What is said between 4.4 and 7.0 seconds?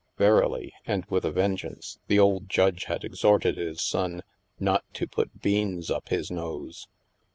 not to put beans up his nose."